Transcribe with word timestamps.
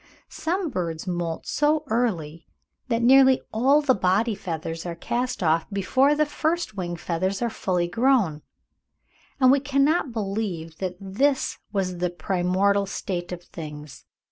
Some 0.29 0.71
birds 0.71 1.05
moult 1.05 1.45
so 1.45 1.83
early, 1.85 2.43
that 2.87 3.03
nearly 3.03 3.39
all 3.53 3.83
the 3.83 3.93
body 3.93 4.33
feathers 4.33 4.83
are 4.83 4.95
cast 4.95 5.43
off 5.43 5.67
before 5.71 6.15
the 6.15 6.25
first 6.25 6.75
wing 6.75 6.95
feathers 6.95 7.39
are 7.39 7.51
fully 7.51 7.87
grown; 7.87 8.41
and 9.39 9.51
we 9.51 9.59
cannot 9.59 10.11
believe 10.11 10.79
that 10.79 10.95
this 10.99 11.59
was 11.71 11.99
the 11.99 12.09
primordial 12.09 12.87
state 12.87 13.31
of 13.31 13.43
things. 13.43 14.05